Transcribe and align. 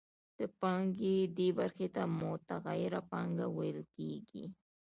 د 0.37 0.39
پانګې 0.59 1.15
دې 1.37 1.47
برخې 1.59 1.87
ته 1.95 2.03
متغیره 2.19 3.01
پانګه 3.11 3.45
ویل 3.55 3.79
کېږي 3.95 4.43